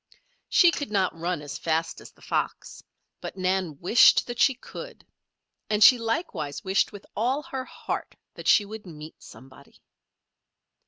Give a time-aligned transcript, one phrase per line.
[0.49, 2.81] She could not run as fast as the fox;
[3.21, 5.05] but Nan wished that she could.
[5.69, 9.79] And she likewise wished with all her heart that she would meet somebody.